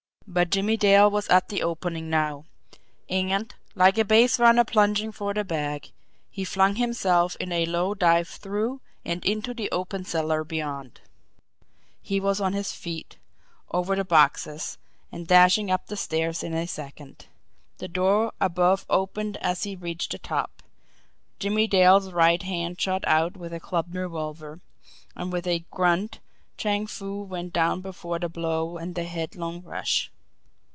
But 0.27 0.49
Jimmie 0.49 0.77
Dale 0.77 1.11
was 1.11 1.27
at 1.27 1.49
the 1.49 1.61
opening 1.61 2.09
now 2.09 2.45
and, 3.09 3.53
like 3.75 3.97
a 3.97 4.05
base 4.05 4.39
runner 4.39 4.63
plunging 4.63 5.11
for 5.11 5.33
the 5.33 5.43
bag, 5.43 5.91
he 6.29 6.45
flung 6.45 6.75
himself 6.75 7.35
in 7.37 7.51
a 7.51 7.65
low 7.65 7.93
dive 7.93 8.29
through 8.29 8.79
and 9.03 9.25
into 9.25 9.53
the 9.53 9.69
open 9.71 10.05
cellar 10.05 10.45
beyond. 10.45 11.01
He 12.01 12.21
was 12.21 12.39
on 12.39 12.53
his 12.53 12.71
feet, 12.71 13.17
over 13.73 13.93
the 13.93 14.05
boxes, 14.05 14.77
and 15.11 15.27
dashing 15.27 15.69
up 15.69 15.87
the 15.87 15.97
stairs 15.97 16.43
in 16.43 16.53
a 16.53 16.65
second. 16.65 17.27
The 17.79 17.89
door 17.89 18.31
above 18.39 18.85
opened 18.89 19.35
as 19.41 19.63
he 19.63 19.75
reached 19.75 20.13
the 20.13 20.17
top 20.19 20.63
Jimmie 21.39 21.67
Dale's 21.67 22.13
right 22.13 22.41
hand 22.41 22.79
shot 22.79 23.03
out 23.05 23.35
with 23.35 23.59
clubbed 23.61 23.93
revolver 23.95 24.61
and 25.13 25.29
with 25.29 25.45
a 25.45 25.65
grunt 25.71 26.21
Chang 26.55 26.87
Foo 26.87 27.21
went 27.21 27.51
down 27.51 27.81
before 27.81 28.17
the 28.19 28.29
blow 28.29 28.77
and 28.77 28.95
the 28.95 29.03
headlong 29.03 29.61
rush. 29.63 30.09